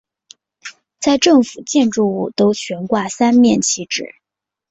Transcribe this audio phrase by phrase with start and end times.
[0.99, 4.15] 在政府建筑物都悬挂三面旗帜。